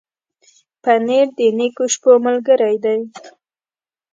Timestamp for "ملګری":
2.25-2.75